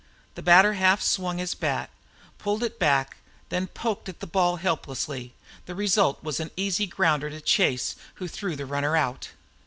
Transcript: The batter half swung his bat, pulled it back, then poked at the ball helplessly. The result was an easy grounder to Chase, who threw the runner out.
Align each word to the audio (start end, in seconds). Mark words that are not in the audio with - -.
The 0.33 0.41
batter 0.41 0.73
half 0.73 0.99
swung 1.03 1.37
his 1.37 1.53
bat, 1.53 1.91
pulled 2.39 2.63
it 2.63 2.79
back, 2.79 3.17
then 3.49 3.67
poked 3.67 4.09
at 4.09 4.19
the 4.19 4.25
ball 4.25 4.55
helplessly. 4.55 5.35
The 5.67 5.75
result 5.75 6.23
was 6.23 6.39
an 6.39 6.49
easy 6.57 6.87
grounder 6.87 7.29
to 7.29 7.39
Chase, 7.39 7.95
who 8.15 8.27
threw 8.27 8.55
the 8.55 8.65
runner 8.65 8.97
out. 8.97 9.29